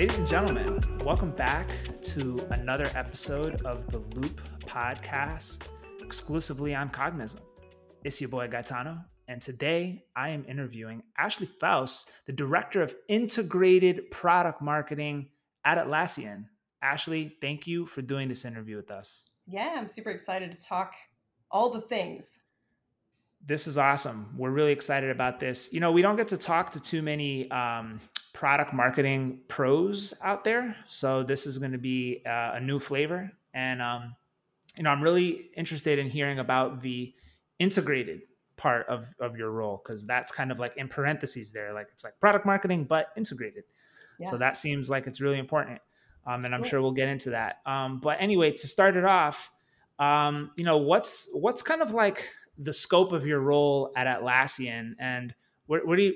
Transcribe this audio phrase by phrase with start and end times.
[0.00, 1.68] Ladies and gentlemen, welcome back
[2.00, 5.66] to another episode of the Loop podcast,
[6.02, 7.40] exclusively on Cognism.
[8.02, 14.10] It's your boy Gaetano, and today I am interviewing Ashley Faus, the Director of Integrated
[14.10, 15.28] Product Marketing
[15.66, 16.46] at Atlassian.
[16.80, 19.28] Ashley, thank you for doing this interview with us.
[19.46, 20.94] Yeah, I'm super excited to talk
[21.50, 22.40] all the things.
[23.44, 24.34] This is awesome.
[24.38, 25.74] We're really excited about this.
[25.74, 28.00] You know, we don't get to talk to too many um,
[28.32, 30.76] product marketing pros out there.
[30.86, 33.32] So this is going to be uh, a new flavor.
[33.54, 34.14] And, um,
[34.76, 37.12] you know, I'm really interested in hearing about the
[37.58, 38.22] integrated
[38.56, 41.72] part of, of your role because that's kind of like in parentheses there.
[41.72, 43.64] Like it's like product marketing, but integrated.
[44.18, 44.30] Yeah.
[44.30, 45.80] So that seems like it's really important.
[46.26, 47.60] Um, and I'm sure we'll get into that.
[47.64, 49.50] Um, but anyway, to start it off,
[49.98, 52.28] um, you know, what's what's kind of like
[52.58, 55.34] the scope of your role at Atlassian, and
[55.66, 56.14] what, what do you?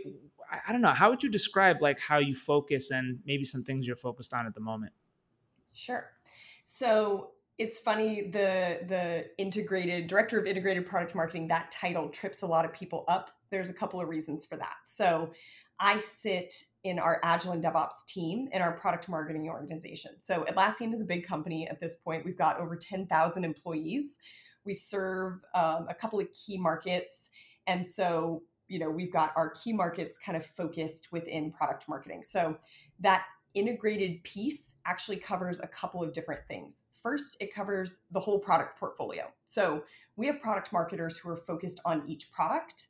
[0.67, 0.91] I don't know.
[0.91, 4.47] How would you describe like how you focus and maybe some things you're focused on
[4.47, 4.93] at the moment?
[5.73, 6.11] Sure.
[6.65, 12.46] So it's funny the the integrated director of integrated product marketing that title trips a
[12.46, 13.30] lot of people up.
[13.51, 14.77] There's a couple of reasons for that.
[14.87, 15.33] So
[15.80, 20.13] I sit in our Agile and DevOps team in our product marketing organization.
[20.21, 22.24] So Atlassian is a big company at this point.
[22.24, 24.18] We've got over 10,000 employees.
[24.65, 27.30] We serve um, a couple of key markets.
[27.66, 32.23] And so, you know, we've got our key markets kind of focused within product marketing.
[32.23, 32.57] So
[33.01, 36.84] that integrated piece actually covers a couple of different things.
[37.02, 39.32] First, it covers the whole product portfolio.
[39.45, 39.84] So
[40.16, 42.88] we have product marketers who are focused on each product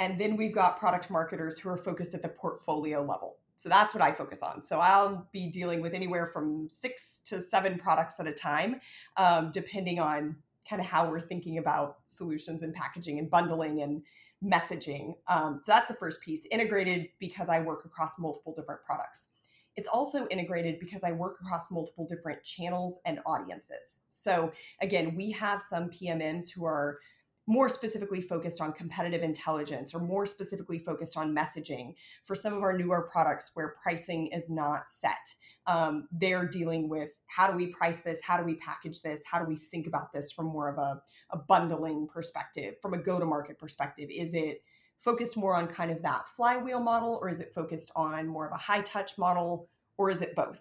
[0.00, 3.36] and then we've got product marketers who are focused at the portfolio level.
[3.56, 4.64] So that's what I focus on.
[4.64, 8.80] So I'll be dealing with anywhere from six to seven products at a time,
[9.18, 10.36] um, depending on
[10.68, 14.02] kind of how we're thinking about solutions and packaging and bundling and
[14.44, 15.14] messaging.
[15.28, 19.28] Um, so that's the first piece integrated because I work across multiple different products.
[19.76, 24.06] It's also integrated because I work across multiple different channels and audiences.
[24.10, 26.98] So again, we have some PMMs who are
[27.46, 32.62] more specifically focused on competitive intelligence or more specifically focused on messaging for some of
[32.62, 35.34] our newer products where pricing is not set.
[35.66, 38.20] Um, they're dealing with how do we price this?
[38.22, 39.20] How do we package this?
[39.24, 42.98] How do we think about this from more of a, a bundling perspective, from a
[42.98, 44.08] go to market perspective?
[44.10, 44.62] Is it
[44.98, 48.52] focused more on kind of that flywheel model or is it focused on more of
[48.52, 50.60] a high touch model or is it both?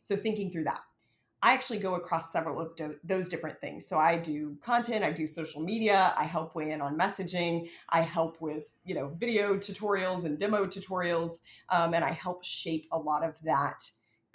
[0.00, 0.80] So thinking through that.
[1.40, 2.72] I actually go across several of
[3.04, 3.86] those different things.
[3.86, 8.00] So I do content, I do social media, I help weigh in on messaging, I
[8.00, 11.38] help with you know video tutorials and demo tutorials,
[11.68, 13.88] um, and I help shape a lot of that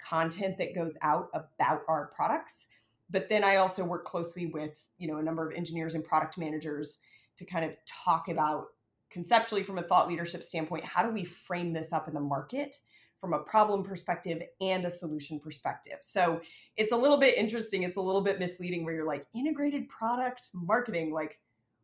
[0.04, 2.68] content that goes out about our products.
[3.10, 6.38] But then I also work closely with you know a number of engineers and product
[6.38, 6.98] managers
[7.36, 8.66] to kind of talk about
[9.10, 12.80] conceptually from a thought leadership standpoint how do we frame this up in the market
[13.24, 15.96] from a problem perspective and a solution perspective.
[16.02, 16.42] So
[16.76, 17.82] it's a little bit interesting.
[17.82, 21.38] It's a little bit misleading where you're like, integrated product marketing, like,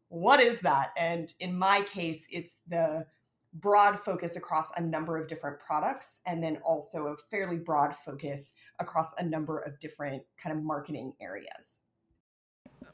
[0.08, 0.90] what is that?
[0.98, 3.06] And in my case, it's the
[3.54, 8.52] broad focus across a number of different products and then also a fairly broad focus
[8.78, 11.80] across a number of different kind of marketing areas.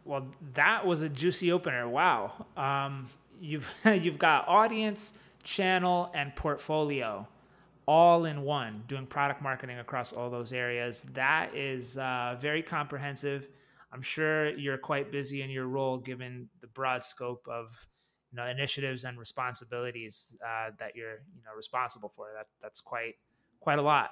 [0.04, 1.88] Well, that was a juicy opener.
[1.88, 2.46] Wow.
[2.56, 3.08] Um,
[3.40, 7.26] you've you've got audience, channel, and portfolio
[7.86, 11.04] all in one, doing product marketing across all those areas.
[11.14, 13.48] That is uh, very comprehensive.
[13.92, 17.86] I'm sure you're quite busy in your role, given the broad scope of
[18.36, 22.26] you know initiatives and responsibilities uh, that you're you know responsible for.
[22.36, 23.14] That that's quite
[23.60, 24.10] quite a lot.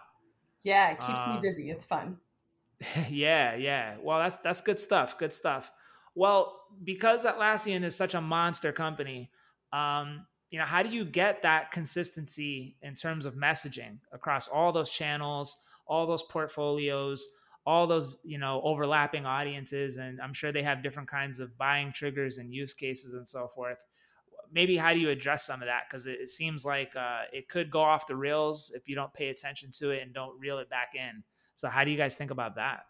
[0.63, 1.71] Yeah, it keeps um, me busy.
[1.71, 2.17] It's fun.
[3.11, 3.97] yeah, yeah.
[4.03, 5.19] Well, that's that's good stuff.
[5.19, 5.71] Good stuff.
[6.15, 9.31] Well, because Atlassian is such a monster company,
[9.73, 14.73] um, you know, how do you get that consistency in terms of messaging across all
[14.73, 17.29] those channels, all those portfolios,
[17.67, 19.97] all those, you know, overlapping audiences?
[19.97, 23.51] And I'm sure they have different kinds of buying triggers and use cases and so
[23.55, 23.85] forth.
[24.55, 25.83] Maybe how do you address some of that?
[25.89, 29.13] Because it, it, seems like uh, it could go off the rails if you don't
[29.13, 31.23] pay attention to it and don't reel it back in.
[31.55, 32.87] So, how do you guys think about that?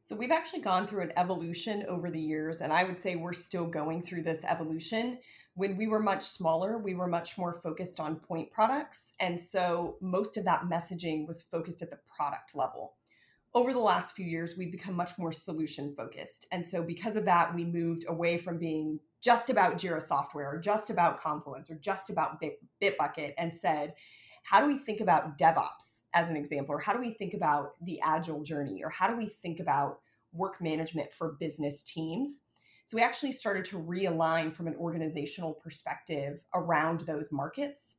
[0.00, 3.32] So, we've actually gone through an evolution over the years, and I would say we're
[3.32, 5.18] still going through this evolution
[5.58, 9.14] when we were much smaller, we were much more focused on point products.
[9.18, 12.94] And so most of that messaging was focused at the product level.
[13.54, 16.46] Over the last few years, we've become much more solution focused.
[16.52, 20.58] And so, because of that, we moved away from being just about Jira software or
[20.58, 23.94] just about Confluence or just about Bit- Bitbucket and said,
[24.42, 26.74] how do we think about DevOps as an example?
[26.74, 28.82] Or how do we think about the agile journey?
[28.82, 30.00] Or how do we think about
[30.32, 32.42] work management for business teams?
[32.84, 37.96] So we actually started to realign from an organizational perspective around those markets.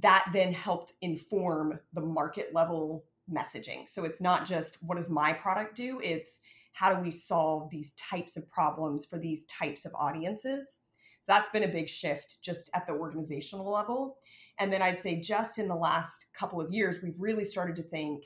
[0.00, 3.88] That then helped inform the market level messaging.
[3.88, 6.00] So it's not just what does my product do?
[6.02, 6.40] It's
[6.72, 10.82] how do we solve these types of problems for these types of audiences?
[11.20, 14.18] So that's been a big shift just at the organizational level.
[14.58, 17.82] And then I'd say just in the last couple of years, we've really started to
[17.82, 18.24] think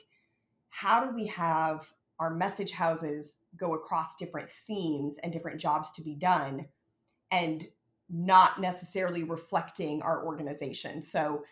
[0.69, 6.01] how do we have our message houses go across different themes and different jobs to
[6.01, 6.65] be done
[7.31, 7.67] and
[8.09, 11.01] not necessarily reflecting our organization.
[11.01, 11.43] So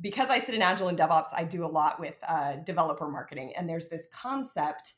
[0.00, 3.52] because I sit in Agile and DevOps, I do a lot with uh, developer marketing,
[3.56, 4.94] and there's this concept.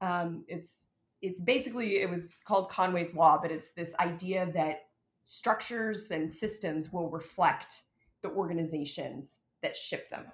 [0.00, 0.88] Um, it's
[1.20, 4.82] it's basically it was called Conway's law, but it's this idea that
[5.22, 7.82] structures and systems will reflect
[8.22, 10.24] the organizations that ship them.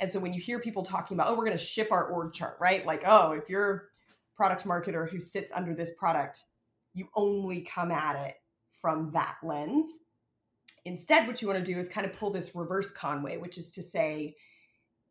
[0.00, 2.32] And so when you hear people talking about, oh, we're going to ship our org
[2.32, 2.84] chart, right?
[2.84, 3.88] Like, oh, if you're
[4.36, 6.44] product marketer who sits under this product,
[6.92, 8.34] you only come at it
[8.72, 9.86] from that lens.
[10.84, 13.70] Instead, what you want to do is kind of pull this reverse Conway, which is
[13.70, 14.36] to say,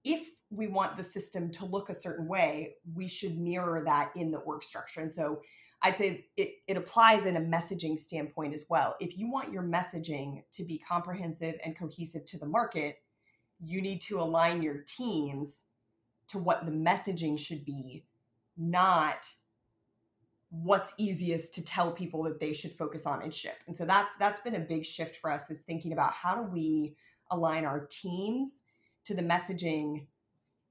[0.04, 4.32] if we want the system to look a certain way, we should mirror that in
[4.32, 5.02] the org structure.
[5.02, 5.42] And so
[5.82, 8.96] I'd say it, it applies in a messaging standpoint as well.
[9.00, 13.02] If you want your messaging to be comprehensive and cohesive to the market,
[13.60, 15.64] you need to align your teams
[16.28, 18.06] to what the messaging should be,
[18.58, 19.28] not
[20.62, 23.56] what's easiest to tell people that they should focus on and ship.
[23.66, 26.44] And so that's that's been a big shift for us is thinking about how do
[26.44, 26.96] we
[27.32, 28.62] align our teams
[29.06, 30.06] to the messaging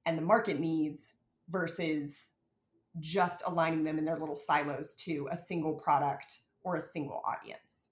[0.06, 1.14] and the market needs
[1.50, 2.34] versus
[3.00, 7.88] just aligning them in their little silos to a single product or a single audience.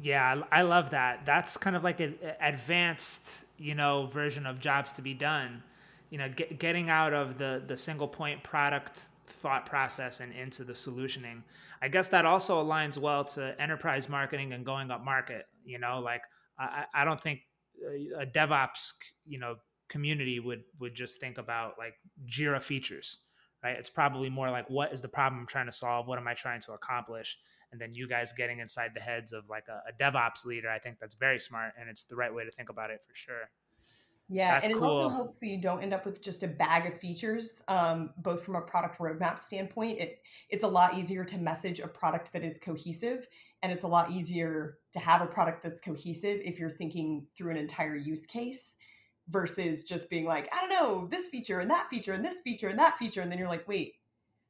[0.00, 1.26] Yeah, I love that.
[1.26, 5.62] That's kind of like an advanced, you know, version of jobs to be done.
[6.10, 10.64] You know, get, getting out of the the single point product thought process and into
[10.64, 11.42] the solutioning.
[11.82, 15.46] I guess that also aligns well to enterprise marketing and going up market.
[15.64, 16.22] You know, like
[16.58, 17.40] I, I don't think
[18.18, 18.92] a DevOps,
[19.26, 19.56] you know,
[19.88, 21.94] community would would just think about like
[22.26, 23.18] Jira features,
[23.62, 23.76] right?
[23.76, 26.06] It's probably more like what is the problem I'm trying to solve?
[26.06, 27.38] What am I trying to accomplish?
[27.72, 30.78] And then you guys getting inside the heads of like a, a DevOps leader, I
[30.78, 33.50] think that's very smart and it's the right way to think about it for sure.
[34.28, 34.88] Yeah, That's and it cool.
[34.88, 37.62] also helps so you don't end up with just a bag of features.
[37.68, 41.88] Um, both from a product roadmap standpoint, it it's a lot easier to message a
[41.88, 43.28] product that is cohesive,
[43.62, 47.50] and it's a lot easier to have a product that's cohesive if you're thinking through
[47.50, 48.76] an entire use case
[49.28, 52.68] versus just being like, I don't know, this feature and that feature and this feature
[52.68, 53.96] and that feature, and then you're like, wait,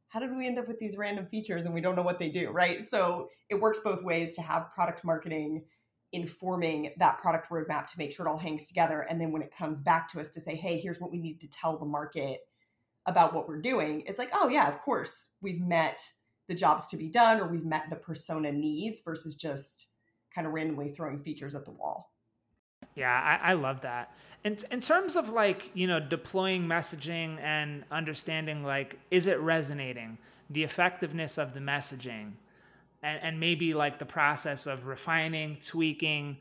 [0.08, 2.28] how did we end up with these random features and we don't know what they
[2.28, 2.84] do, right?
[2.84, 5.64] So it works both ways to have product marketing
[6.14, 9.00] informing that product roadmap to make sure it all hangs together.
[9.10, 11.40] And then when it comes back to us to say, hey, here's what we need
[11.40, 12.40] to tell the market
[13.06, 16.00] about what we're doing, it's like, oh, yeah, of course, we've met
[16.48, 19.88] the jobs to be done or we've met the persona needs versus just
[20.34, 22.12] kind of randomly throwing features at the wall.
[22.94, 24.14] Yeah, I, I love that.
[24.44, 30.18] And in terms of like, you know, deploying messaging and understanding like, is it resonating?
[30.50, 32.32] The effectiveness of the messaging
[33.04, 36.38] and, and maybe like the process of refining, tweaking.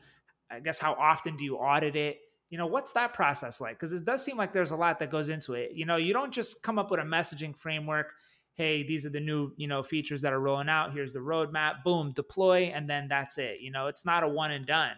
[0.50, 2.18] I guess how often do you audit it?
[2.48, 3.78] You know, what's that process like?
[3.78, 5.72] Because it does seem like there's a lot that goes into it.
[5.74, 8.12] You know, you don't just come up with a messaging framework.
[8.54, 10.92] Hey, these are the new, you know, features that are rolling out.
[10.92, 11.82] Here's the roadmap.
[11.84, 13.60] Boom, deploy, and then that's it.
[13.60, 14.94] You know, it's not a one and done.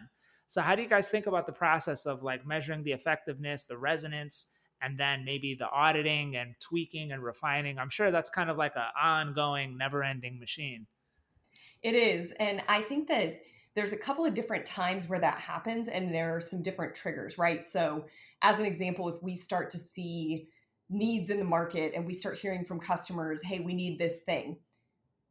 [0.47, 3.79] So, how do you guys think about the process of like measuring the effectiveness, the
[3.79, 4.52] resonance,
[4.83, 7.79] and then maybe the auditing and tweaking and refining?
[7.79, 10.87] I'm sure that's kind of like an ongoing, never ending machine.
[11.87, 12.33] It is.
[12.40, 13.43] And I think that
[13.76, 17.38] there's a couple of different times where that happens and there are some different triggers,
[17.38, 17.62] right?
[17.62, 18.07] So,
[18.43, 20.49] as an example, if we start to see
[20.90, 24.57] needs in the market and we start hearing from customers, hey, we need this thing.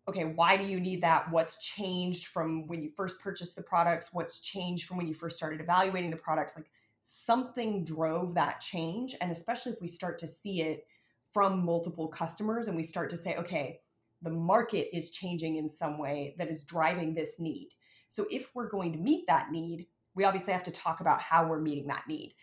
[0.07, 1.29] Okay, why do you need that?
[1.29, 4.13] What's changed from when you first purchased the products?
[4.13, 6.55] What's changed from when you first started evaluating the products?
[6.55, 6.71] Like
[7.01, 9.13] something drove that change.
[9.19, 10.87] And especially if we start to see it
[11.33, 13.81] from multiple customers and we start to say, okay,
[14.21, 17.69] the market is changing in some way that is driving this need.
[18.07, 21.47] So if we're going to meet that need, we obviously have to talk about how
[21.47, 22.33] we're meeting that need.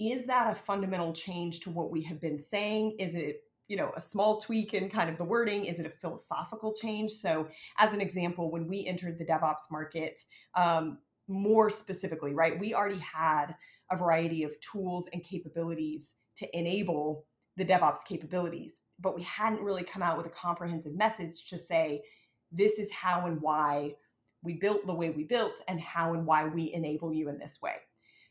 [0.00, 2.96] Is that a fundamental change to what we have been saying?
[2.98, 6.00] Is it you know a small tweak in kind of the wording is it a
[6.00, 10.20] philosophical change so as an example when we entered the devops market
[10.54, 13.54] um, more specifically right we already had
[13.90, 17.24] a variety of tools and capabilities to enable
[17.56, 22.02] the devops capabilities but we hadn't really come out with a comprehensive message to say
[22.50, 23.94] this is how and why
[24.42, 27.60] we built the way we built and how and why we enable you in this
[27.62, 27.76] way.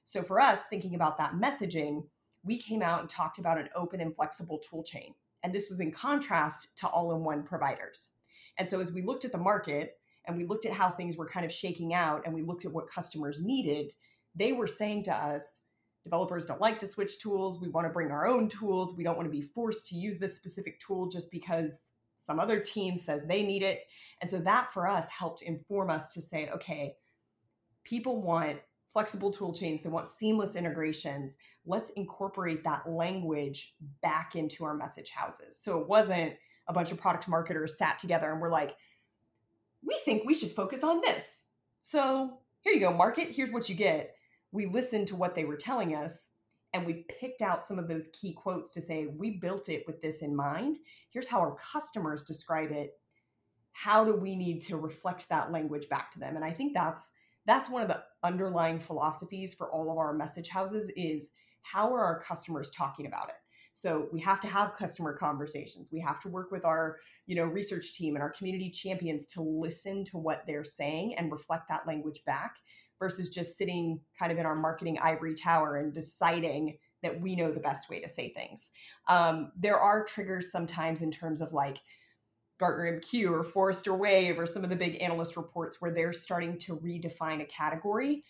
[0.03, 2.03] So for us, thinking about that messaging,
[2.43, 5.13] we came out and talked about an open and flexible tool chain.
[5.43, 8.15] And this was in contrast to all in one providers.
[8.57, 11.27] And so as we looked at the market and we looked at how things were
[11.27, 13.91] kind of shaking out and we looked at what customers needed,
[14.35, 15.61] they were saying to us,
[16.03, 17.59] developers don't like to switch tools.
[17.59, 18.95] We want to bring our own tools.
[18.95, 22.59] We don't want to be forced to use this specific tool just because some other
[22.59, 23.81] team says they need it.
[24.21, 26.95] And so that for us helped inform us to say, okay,
[27.83, 28.59] people want
[28.93, 31.35] flexible tool chains, they want seamless integrations.
[31.65, 35.57] Let's incorporate that language back into our message houses.
[35.57, 36.33] So it wasn't
[36.67, 38.75] a bunch of product marketers sat together and we're like,
[39.85, 41.45] we think we should focus on this.
[41.81, 44.15] So here you go, market, here's what you get.
[44.53, 46.29] We listened to what they were telling us
[46.73, 50.01] and we picked out some of those key quotes to say, we built it with
[50.01, 50.79] this in mind.
[51.11, 52.97] Here's how our customers describe it.
[53.73, 56.35] How do we need to reflect that language back to them?
[56.35, 57.11] And I think that's
[57.45, 61.31] that's one of the underlying philosophies for all of our message houses is
[61.61, 63.35] how are our customers talking about it
[63.73, 67.45] so we have to have customer conversations we have to work with our you know
[67.45, 71.87] research team and our community champions to listen to what they're saying and reflect that
[71.87, 72.57] language back
[73.03, 77.51] versus just sitting kind of in our marketing ivory tower and deciding that we know
[77.51, 78.71] the best way to say things
[79.09, 81.79] um, there are triggers sometimes in terms of like
[82.59, 86.57] Gartner MQ or Forrester Wave or some of the big analyst reports where they're starting
[86.59, 88.23] to redefine a category.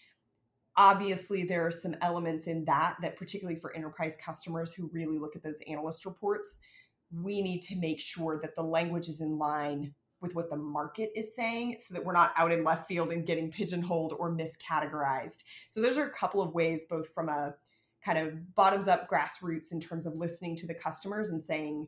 [0.76, 5.36] Obviously, there are some elements in that that, particularly for enterprise customers who really look
[5.36, 6.62] at those analyst reports,
[7.22, 11.12] we need to make sure that the language is in line with what the market
[11.16, 15.44] is saying so that we're not out in left field and getting pigeonholed or miscategorized.
[15.70, 17.54] So, those are a couple of ways, both from a
[18.04, 21.88] kind of bottoms up grassroots in terms of listening to the customers and saying,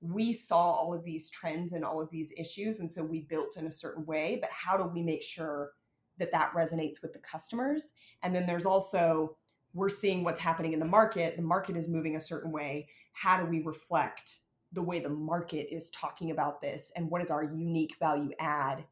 [0.00, 3.56] we saw all of these trends and all of these issues and so we built
[3.56, 5.70] in a certain way but how do we make sure
[6.18, 7.94] that that resonates with the customers?
[8.22, 9.36] And then there's also
[9.74, 11.36] we're seeing what's happening in the market.
[11.36, 12.88] The market is moving a certain way.
[13.12, 14.40] How do we reflect
[14.72, 18.84] the way the market is talking about this and what is our unique value add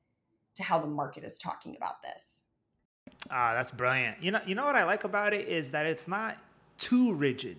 [0.57, 2.43] to how the market is talking about this.
[3.31, 4.23] Ah that's brilliant.
[4.23, 6.37] You know you know what i like about it is that it's not
[6.79, 7.57] too rigid.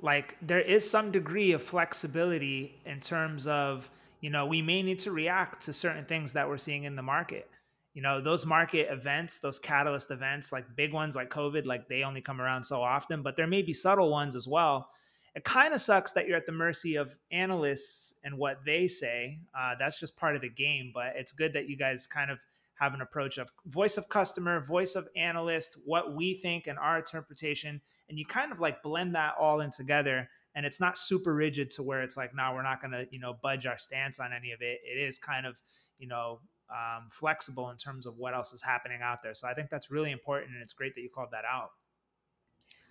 [0.00, 4.98] Like there is some degree of flexibility in terms of you know we may need
[5.00, 7.48] to react to certain things that we're seeing in the market.
[7.94, 12.02] You know those market events those catalyst events like big ones like covid like they
[12.02, 14.90] only come around so often but there may be subtle ones as well
[15.36, 19.38] it kind of sucks that you're at the mercy of analysts and what they say
[19.56, 22.38] uh, that's just part of the game but it's good that you guys kind of
[22.76, 26.98] have an approach of voice of customer, voice of analyst, what we think and our
[26.98, 30.28] interpretation, and you kind of like blend that all in together.
[30.54, 33.18] And it's not super rigid to where it's like, no, we're not going to, you
[33.18, 34.78] know, budge our stance on any of it.
[34.84, 35.60] It is kind of,
[35.98, 36.40] you know,
[36.70, 39.34] um, flexible in terms of what else is happening out there.
[39.34, 41.70] So I think that's really important, and it's great that you called that out.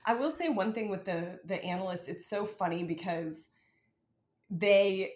[0.06, 2.08] I will say one thing with the the analysts.
[2.08, 3.50] It's so funny because
[4.50, 5.14] they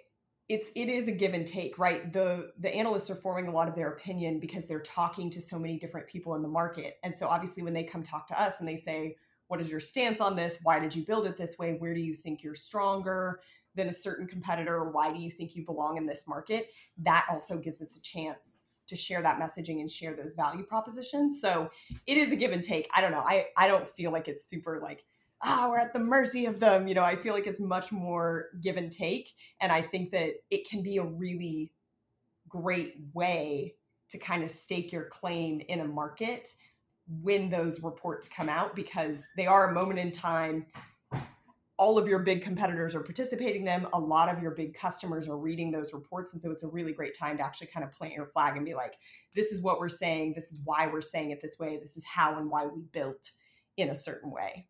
[0.48, 2.12] it's it is a give and take right?
[2.12, 5.60] The the analysts are forming a lot of their opinion because they're talking to so
[5.60, 6.98] many different people in the market.
[7.04, 9.16] And so obviously when they come talk to us and they say
[9.48, 10.60] what is your stance on this?
[10.62, 11.74] Why did you build it this way?
[11.74, 13.42] Where do you think you're stronger
[13.74, 14.92] than a certain competitor?
[14.92, 16.68] Why do you think you belong in this market?
[17.00, 21.40] That also gives us a chance to share that messaging and share those value propositions
[21.40, 21.70] so
[22.08, 24.46] it is a give and take i don't know i i don't feel like it's
[24.46, 25.04] super like
[25.42, 26.88] ah, oh, we're at the mercy of them.
[26.88, 29.34] You know, I feel like it's much more give and take.
[29.62, 31.72] And I think that it can be a really
[32.48, 33.76] great way
[34.10, 36.50] to kind of stake your claim in a market
[37.22, 40.66] when those reports come out because they are a moment in time.
[41.80, 43.88] All of your big competitors are participating them.
[43.94, 46.34] A lot of your big customers are reading those reports.
[46.34, 48.66] And so it's a really great time to actually kind of plant your flag and
[48.66, 48.96] be like,
[49.34, 50.34] this is what we're saying.
[50.36, 51.78] This is why we're saying it this way.
[51.78, 53.32] This is how and why we built
[53.78, 54.68] in a certain way.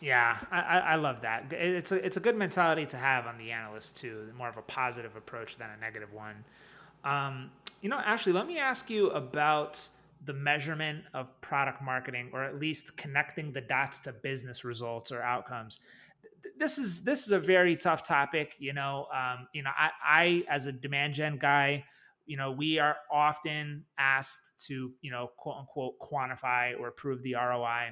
[0.00, 1.52] Yeah, I, I love that.
[1.52, 4.28] It's a it's a good mentality to have on the analyst too.
[4.36, 6.44] More of a positive approach than a negative one.
[7.04, 9.88] Um, you know, Ashley, let me ask you about
[10.24, 15.22] the measurement of product marketing, or at least connecting the dots to business results or
[15.22, 15.80] outcomes.
[16.58, 18.56] This is this is a very tough topic.
[18.58, 21.84] You know, um, you know, I, I as a demand gen guy,
[22.26, 27.34] you know, we are often asked to, you know, quote unquote, quantify or prove the
[27.34, 27.90] ROI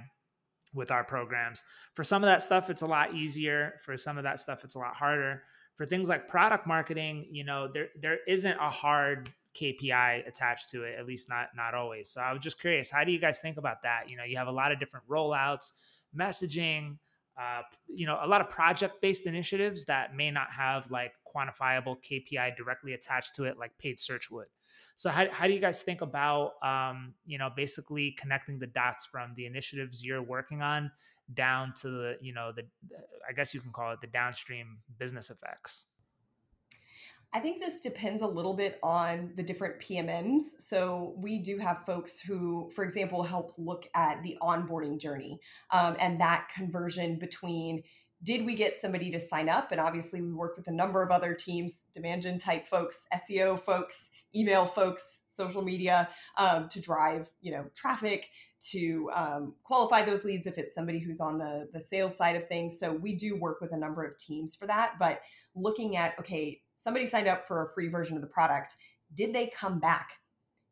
[0.74, 1.64] with our programs.
[1.94, 3.74] For some of that stuff, it's a lot easier.
[3.84, 5.42] For some of that stuff, it's a lot harder.
[5.76, 10.84] For things like product marketing, you know, there there isn't a hard KPI attached to
[10.84, 12.10] it, at least not not always.
[12.10, 14.10] So I was just curious, how do you guys think about that?
[14.10, 15.72] You know, you have a lot of different rollouts,
[16.16, 16.98] messaging,
[17.38, 21.96] uh, you know, a lot of project based initiatives that may not have like quantifiable
[22.02, 24.46] KPI directly attached to it, like paid search would.
[24.96, 29.04] So how, how do you guys think about um, you know basically connecting the dots
[29.04, 30.90] from the initiatives you're working on
[31.34, 32.62] down to the you know the
[33.28, 35.84] I guess you can call it the downstream business effects?
[37.36, 40.58] I think this depends a little bit on the different PMMs.
[40.58, 45.38] So we do have folks who, for example, help look at the onboarding journey
[45.70, 47.82] um, and that conversion between
[48.22, 49.70] did we get somebody to sign up?
[49.70, 53.62] And obviously, we work with a number of other teams, demand gen type folks, SEO
[53.62, 58.30] folks, email folks, social media um, to drive, you know, traffic
[58.70, 62.48] to um, qualify those leads if it's somebody who's on the the sales side of
[62.48, 62.80] things.
[62.80, 64.94] So we do work with a number of teams for that.
[64.98, 65.20] But
[65.54, 68.76] looking at okay, somebody signed up for a free version of the product.
[69.14, 70.10] Did they come back?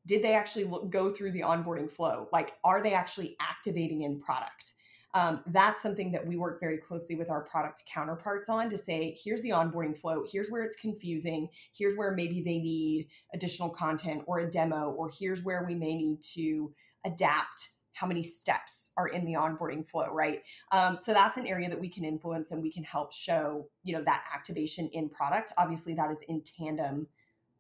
[0.07, 2.29] Did they actually look, go through the onboarding flow?
[2.33, 4.75] Like, are they actually activating in product?
[5.15, 9.17] Um, that's something that we work very closely with our product counterparts on to say,
[9.23, 14.25] here's the onboarding flow, here's where it's confusing, here's where maybe they need additional content
[14.27, 16.75] or a demo, or here's where we may need to
[17.07, 20.43] adapt how many steps are in the onboarding flow right?
[20.73, 23.95] Um, so that's an area that we can influence and we can help show you
[23.95, 25.53] know that activation in product.
[25.59, 27.07] Obviously that is in tandem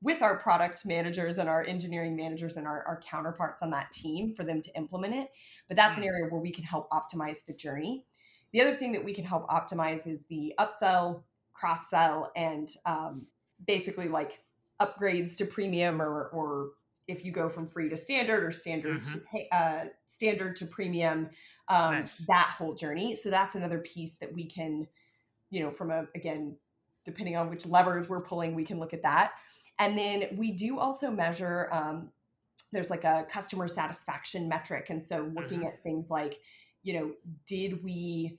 [0.05, 4.35] with our product managers and our engineering managers and our, our counterparts on that team
[4.35, 5.31] for them to implement it.
[5.67, 6.09] But that's an mm.
[6.09, 8.05] area where we can help optimize the journey.
[8.53, 11.23] The other thing that we can help optimize is the upsell
[11.55, 13.27] cross sell and um,
[13.67, 14.41] basically like
[14.81, 16.73] upgrades to premium or, or
[17.07, 19.15] if you go from free to standard or standard mm-hmm.
[19.15, 21.29] to pay, uh, standard to premium,
[21.69, 22.25] um, nice.
[22.29, 23.15] that whole journey.
[23.15, 24.87] So that's another piece that we can,
[25.51, 26.57] you know, from a again,
[27.05, 29.33] depending on which levers we're pulling, we can look at that.
[29.79, 31.69] And then we do also measure.
[31.73, 32.11] Um,
[32.73, 35.69] there's like a customer satisfaction metric, and so looking mm-hmm.
[35.69, 36.41] at things like,
[36.83, 37.13] you know,
[37.47, 38.39] did we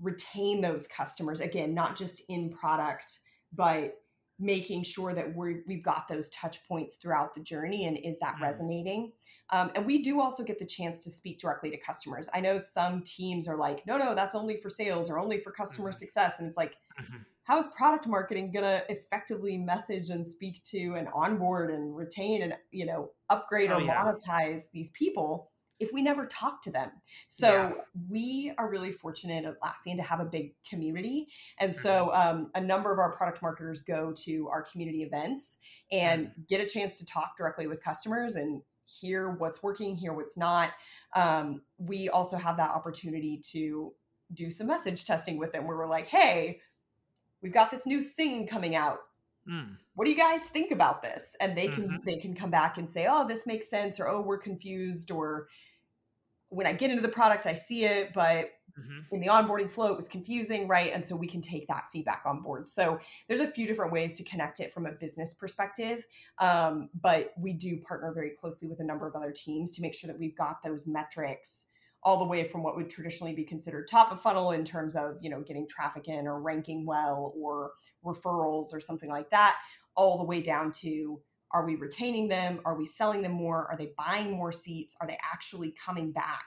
[0.00, 3.20] retain those customers again, not just in product,
[3.52, 4.01] but
[4.42, 8.34] making sure that we we've got those touch points throughout the journey and is that
[8.34, 8.44] mm-hmm.
[8.44, 9.12] resonating
[9.50, 12.58] um, and we do also get the chance to speak directly to customers i know
[12.58, 15.98] some teams are like no no that's only for sales or only for customer mm-hmm.
[15.98, 17.18] success and it's like mm-hmm.
[17.44, 22.42] how is product marketing going to effectively message and speak to and onboard and retain
[22.42, 24.04] and you know upgrade oh, or yeah.
[24.04, 25.51] monetize these people
[25.82, 26.90] if we never talk to them.
[27.26, 27.72] So yeah.
[28.08, 31.26] we are really fortunate at Atlassian to have a big community.
[31.58, 32.36] And so mm-hmm.
[32.36, 35.58] um, a number of our product marketers go to our community events
[35.90, 36.42] and mm-hmm.
[36.48, 40.70] get a chance to talk directly with customers and hear what's working, hear what's not.
[41.16, 43.92] Um, we also have that opportunity to
[44.34, 46.60] do some message testing with them where we're like, hey,
[47.42, 49.00] we've got this new thing coming out.
[49.48, 49.76] Mm.
[49.94, 51.34] What do you guys think about this?
[51.40, 51.96] And they can mm-hmm.
[52.06, 55.48] they can come back and say, "Oh, this makes sense," or "Oh, we're confused," or
[56.52, 59.14] when I get into the product, I see it, but mm-hmm.
[59.14, 60.92] in the onboarding flow, it was confusing, right?
[60.92, 62.68] And so we can take that feedback on board.
[62.68, 66.04] So there's a few different ways to connect it from a business perspective,
[66.38, 69.94] um, but we do partner very closely with a number of other teams to make
[69.94, 71.66] sure that we've got those metrics
[72.04, 75.16] all the way from what would traditionally be considered top of funnel in terms of
[75.20, 77.72] you know getting traffic in or ranking well or
[78.04, 79.56] referrals or something like that
[79.94, 81.20] all the way down to
[81.52, 82.60] are we retaining them?
[82.64, 83.66] Are we selling them more?
[83.70, 84.96] Are they buying more seats?
[85.00, 86.44] Are they actually coming back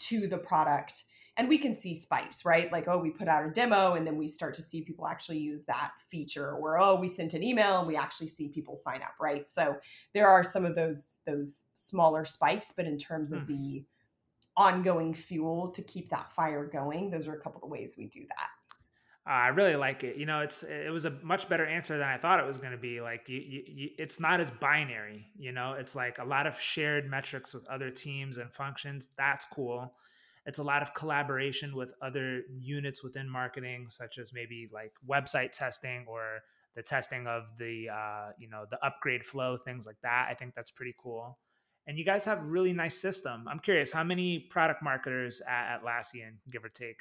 [0.00, 1.04] to the product?
[1.36, 2.70] And we can see spikes, right?
[2.70, 5.38] Like, oh, we put out a demo and then we start to see people actually
[5.38, 9.02] use that feature, or oh, we sent an email and we actually see people sign
[9.02, 9.44] up, right?
[9.44, 9.76] So
[10.12, 13.46] there are some of those those smaller spikes, but in terms of mm.
[13.48, 13.84] the
[14.56, 18.20] ongoing fuel to keep that fire going, those are a couple of ways we do
[18.28, 18.48] that.
[19.26, 20.16] Uh, I really like it.
[20.16, 22.72] You know, it's it was a much better answer than I thought it was going
[22.72, 23.00] to be.
[23.00, 25.26] Like, you, you, you, it's not as binary.
[25.38, 29.08] You know, it's like a lot of shared metrics with other teams and functions.
[29.16, 29.94] That's cool.
[30.44, 35.52] It's a lot of collaboration with other units within marketing, such as maybe like website
[35.52, 36.40] testing or
[36.74, 40.28] the testing of the uh, you know the upgrade flow, things like that.
[40.30, 41.38] I think that's pretty cool.
[41.86, 43.46] And you guys have a really nice system.
[43.48, 46.96] I'm curious, how many product marketers at Atlassian, give or take?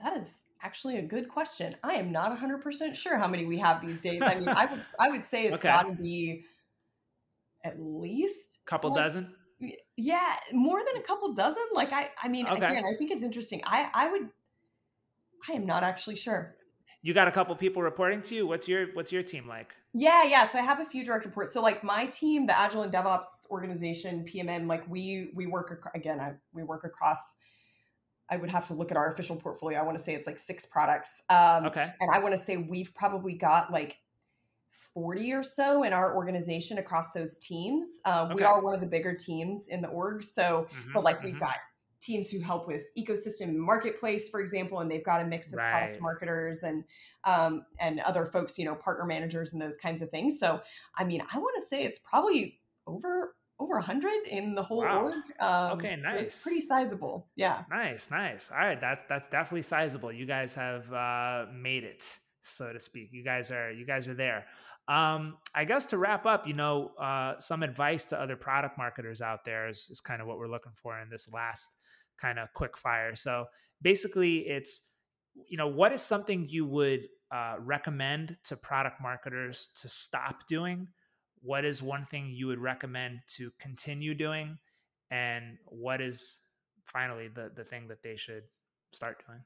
[0.00, 1.76] That is actually a good question.
[1.82, 4.22] I am not 100% sure how many we have these days.
[4.22, 5.68] I mean, I would I would say it's okay.
[5.68, 6.44] got to be
[7.64, 9.34] at least a couple like, dozen.
[9.96, 11.64] Yeah, more than a couple dozen.
[11.74, 12.56] Like I I mean, okay.
[12.56, 13.62] again, I think it's interesting.
[13.64, 14.28] I I would
[15.48, 16.56] I am not actually sure.
[17.02, 18.46] You got a couple people reporting to you.
[18.46, 19.74] What's your what's your team like?
[19.92, 20.46] Yeah, yeah.
[20.48, 21.52] So I have a few direct reports.
[21.52, 26.20] So like my team, the Agile and DevOps organization, PMM, like we we work again.
[26.20, 27.36] I, we work across
[28.30, 29.78] I would have to look at our official portfolio.
[29.78, 31.22] I want to say it's like six products.
[31.28, 31.92] Um, okay.
[32.00, 33.98] And I want to say we've probably got like
[34.94, 38.00] 40 or so in our organization across those teams.
[38.04, 38.34] Uh, okay.
[38.34, 40.24] We are one of the bigger teams in the org.
[40.24, 41.26] So, mm-hmm, but like mm-hmm.
[41.26, 41.56] we've got
[42.00, 45.70] teams who help with ecosystem marketplace, for example, and they've got a mix of right.
[45.70, 46.84] product marketers and
[47.24, 50.38] um, and other folks, you know, partner managers and those kinds of things.
[50.38, 50.60] So,
[50.96, 55.04] I mean, I want to say it's probably over over 100 in the whole wow.
[55.04, 55.14] org.
[55.40, 56.34] Um, okay, nice.
[56.34, 57.28] So pretty sizable.
[57.36, 57.62] Yeah.
[57.70, 58.50] Nice, nice.
[58.50, 60.12] All right, that's that's definitely sizable.
[60.12, 62.04] You guys have uh, made it.
[62.42, 63.08] so to speak.
[63.12, 64.46] You guys are you guys are there.
[64.88, 69.20] Um, I guess to wrap up, you know, uh, some advice to other product marketers
[69.20, 71.68] out there is, is kind of what we're looking for in this last
[72.20, 73.16] kind of quick fire.
[73.16, 73.46] So
[73.82, 74.92] basically, it's
[75.48, 80.88] you know, what is something you would uh, recommend to product marketers to stop doing?
[81.46, 84.58] What is one thing you would recommend to continue doing?
[85.12, 86.42] And what is
[86.84, 88.42] finally the the thing that they should
[88.90, 89.40] start doing?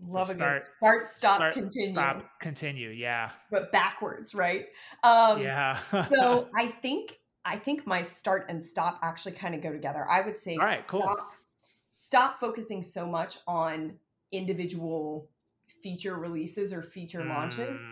[0.00, 1.90] Love so start, Start, stop, start, continue.
[1.90, 2.90] Stop, continue.
[2.90, 3.30] Yeah.
[3.50, 4.66] But backwards, right?
[5.02, 5.80] Um, yeah.
[6.08, 10.06] so I think I think my start and stop actually kind of go together.
[10.08, 11.18] I would say All right, stop, cool.
[11.94, 13.94] stop focusing so much on
[14.30, 15.28] individual
[15.82, 17.88] feature releases or feature mm, launches.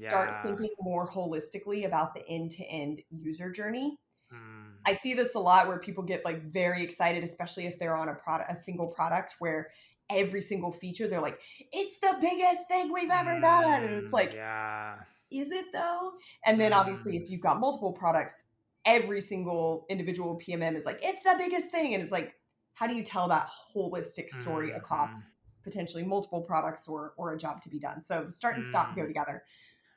[0.00, 0.42] Start yeah.
[0.42, 3.96] thinking more holistically about the end-to-end user journey.
[4.32, 4.72] Mm.
[4.86, 8.08] I see this a lot where people get like very excited, especially if they're on
[8.08, 9.68] a product, a single product where
[10.08, 11.40] every single feature they're like,
[11.72, 13.82] it's the biggest thing we've ever mm, done.
[13.84, 14.96] And it's like, yeah.
[15.30, 16.12] is it though?
[16.44, 17.30] And then obviously if mm.
[17.30, 18.44] you've got multiple products,
[18.84, 21.94] every single individual PMM is like, it's the biggest thing.
[21.94, 22.34] And it's like,
[22.72, 24.78] how do you tell that holistic story mm-hmm.
[24.78, 25.32] across
[25.62, 28.02] potentially multiple products or or a job to be done?
[28.02, 29.08] So the start and stop go mm.
[29.08, 29.42] together.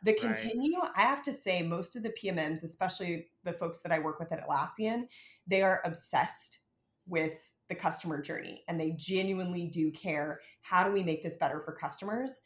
[0.04, 0.92] The continue, right.
[0.98, 4.32] I have to say, most of the PMMs, especially the folks that I work with
[4.32, 5.08] at Atlassian,
[5.48, 6.60] they are obsessed
[7.08, 7.34] with
[7.70, 10.42] the customer journey and they genuinely do care.
[10.62, 12.42] How do we make this better for customers?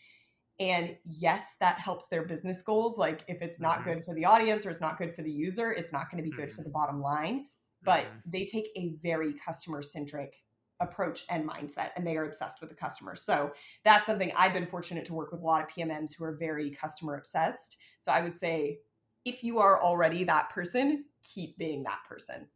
[0.59, 2.97] And yes, that helps their business goals.
[2.97, 3.89] Like if it's not mm-hmm.
[3.89, 6.29] good for the audience or it's not good for the user, it's not going to
[6.29, 6.55] be good mm-hmm.
[6.55, 7.45] for the bottom line.
[7.83, 8.31] But mm-hmm.
[8.31, 10.35] they take a very customer centric
[10.79, 13.15] approach and mindset and they are obsessed with the customer.
[13.15, 13.51] So
[13.83, 16.69] that's something I've been fortunate to work with a lot of PMMs who are very
[16.69, 17.77] customer obsessed.
[17.99, 18.79] So I would say
[19.25, 22.47] if you are already that person, keep being that person.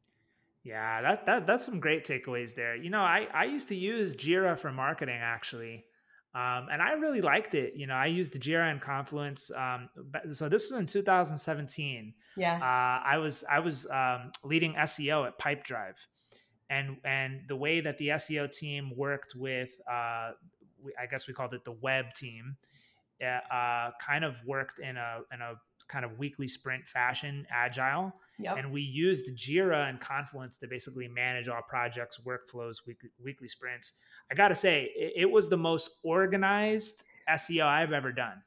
[0.63, 2.75] Yeah, that, that that's some great takeaways there.
[2.75, 5.85] You know, I I used to use Jira for marketing actually.
[6.33, 7.73] Um, and I really liked it.
[7.75, 9.51] You know, I used Jira and Confluence.
[9.53, 9.89] Um,
[10.31, 12.13] so this was in 2017.
[12.37, 12.55] Yeah.
[12.55, 15.97] Uh, I was I was um, leading SEO at Pipedrive,
[16.71, 20.31] and and the way that the SEO team worked with, uh,
[20.99, 22.55] I guess we called it the web team,
[23.21, 25.55] uh, kind of worked in a in a
[25.89, 28.13] kind of weekly sprint fashion, agile.
[28.39, 28.57] Yep.
[28.57, 33.93] And we used Jira and Confluence to basically manage all projects, workflows, weekly, weekly sprints.
[34.31, 38.41] I got to say, it, it was the most organized SEO I've ever done.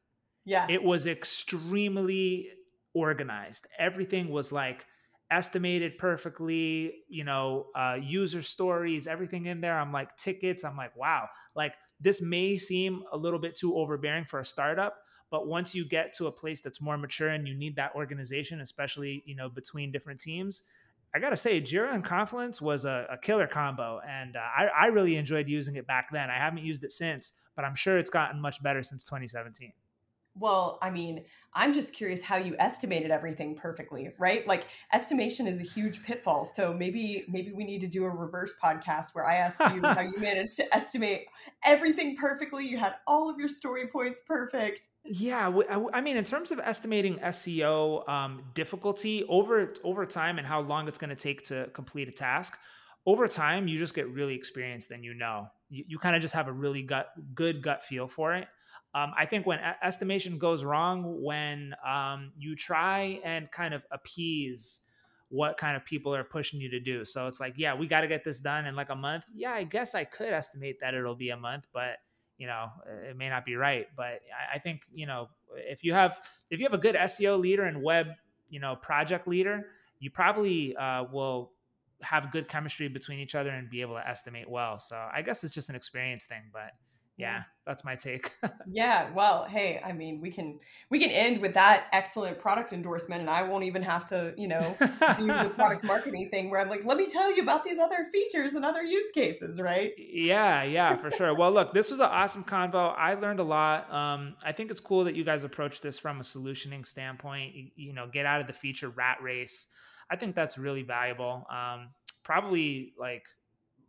[0.46, 0.66] Yeah.
[0.70, 2.48] It was extremely
[2.94, 3.66] organized.
[3.78, 4.86] Everything was like
[5.30, 9.78] estimated perfectly, you know, uh, user stories, everything in there.
[9.78, 10.64] I'm like, tickets.
[10.64, 14.96] I'm like, wow, like this may seem a little bit too overbearing for a startup,
[15.30, 18.60] but once you get to a place that's more mature and you need that organization,
[18.60, 20.64] especially you know between different teams,
[21.14, 24.86] I gotta say, Jira and Confluence was a, a killer combo, and uh, I, I
[24.86, 26.28] really enjoyed using it back then.
[26.28, 29.72] I haven't used it since, but I'm sure it's gotten much better since 2017.
[30.36, 34.46] Well, I mean, I'm just curious how you estimated everything perfectly, right?
[34.48, 36.44] Like estimation is a huge pitfall.
[36.44, 40.00] So maybe maybe we need to do a reverse podcast where I ask you how
[40.00, 41.26] you managed to estimate
[41.64, 42.66] everything perfectly.
[42.66, 44.88] You had all of your story points perfect.
[45.04, 45.52] Yeah,
[45.92, 50.88] I mean, in terms of estimating SEO um, difficulty over over time and how long
[50.88, 52.58] it's going to take to complete a task,
[53.06, 56.34] over time you just get really experienced and you know you, you kind of just
[56.34, 58.48] have a really gut good gut feel for it.
[58.94, 64.88] Um, I think when estimation goes wrong, when um, you try and kind of appease
[65.30, 67.04] what kind of people are pushing you to do.
[67.04, 69.24] So it's like, yeah, we got to get this done in like a month.
[69.34, 71.96] Yeah, I guess I could estimate that it'll be a month, but
[72.38, 72.68] you know,
[73.08, 73.86] it may not be right.
[73.96, 77.40] But I, I think you know, if you have if you have a good SEO
[77.40, 78.08] leader and web,
[78.48, 79.66] you know, project leader,
[79.98, 81.50] you probably uh, will
[82.02, 84.78] have good chemistry between each other and be able to estimate well.
[84.78, 86.72] So I guess it's just an experience thing, but
[87.16, 88.32] yeah that's my take.
[88.66, 90.58] Yeah well hey i mean we can
[90.90, 94.48] we can end with that excellent product endorsement and i won't even have to you
[94.48, 94.76] know
[95.16, 98.06] do the product marketing thing where i'm like let me tell you about these other
[98.10, 99.92] features and other use cases right?
[99.98, 101.34] Yeah yeah for sure.
[101.34, 102.94] Well look this was an awesome convo.
[102.96, 103.92] I learned a lot.
[103.92, 107.54] Um, i think it's cool that you guys approach this from a solutioning standpoint.
[107.54, 109.68] You, you know get out of the feature rat race
[110.10, 111.46] i think that's really valuable.
[111.50, 111.90] Um,
[112.22, 113.24] probably like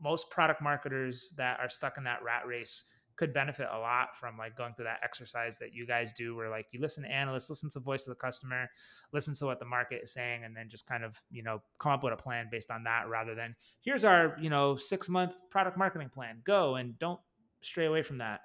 [0.01, 4.38] most product marketers that are stuck in that rat race could benefit a lot from
[4.38, 7.49] like going through that exercise that you guys do where like you listen to analysts
[7.49, 8.69] listen to the voice of the customer
[9.13, 11.93] listen to what the market is saying and then just kind of you know come
[11.93, 15.36] up with a plan based on that rather than here's our you know six month
[15.49, 16.41] product marketing plan.
[16.43, 17.19] Go and don't
[17.62, 18.41] stray away from that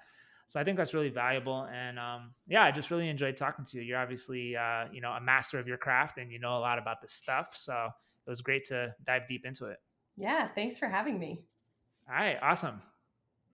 [0.51, 3.77] so i think that's really valuable and um, yeah i just really enjoyed talking to
[3.77, 3.83] you.
[3.83, 6.77] You're obviously uh, you know a master of your craft and you know a lot
[6.77, 7.87] about this stuff so
[8.27, 9.77] it was great to dive deep into it.
[10.17, 11.45] Yeah thanks for having me.
[12.09, 12.81] All right awesome